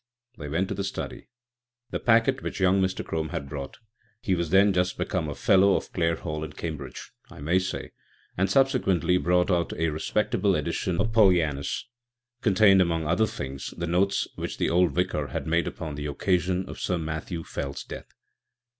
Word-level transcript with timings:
They 0.39 0.49
went 0.49 0.67
to 0.69 0.73
the 0.73 0.83
study. 0.83 1.27
The 1.91 1.99
packet 1.99 2.41
which 2.41 2.59
young 2.59 2.81
Mr. 2.81 3.05
Crome 3.05 3.29
had 3.29 3.47
brought 3.47 3.73
â€" 3.73 3.77
he 4.19 4.33
was 4.33 4.49
then 4.49 4.73
just 4.73 4.97
become 4.97 5.29
a 5.29 5.35
Fellow 5.35 5.75
of 5.75 5.93
Clare 5.93 6.15
Hall 6.15 6.43
in 6.43 6.53
Cambridge, 6.53 7.11
I 7.29 7.39
may 7.39 7.59
say, 7.59 7.91
and 8.35 8.49
subsequently 8.49 9.17
brought 9.19 9.51
out 9.51 9.73
a 9.73 9.89
respectable 9.89 10.55
edition 10.55 10.99
of 10.99 11.11
Polyænus 11.11 11.83
â€" 11.83 11.83
contained 12.41 12.81
among 12.81 13.05
other 13.05 13.27
things 13.27 13.75
the 13.77 13.85
notes 13.85 14.27
which 14.33 14.57
the 14.57 14.71
old 14.71 14.91
Vicar 14.95 15.27
had 15.27 15.45
made 15.45 15.67
upon 15.67 15.93
the 15.93 16.07
occasion 16.07 16.67
of 16.67 16.79
Sir 16.79 16.97
Matthew 16.97 17.43
Fell's 17.43 17.83
death. 17.83 18.11